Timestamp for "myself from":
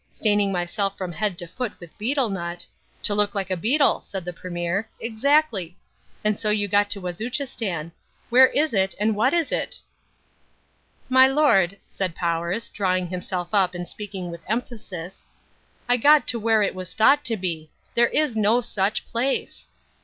0.51-1.11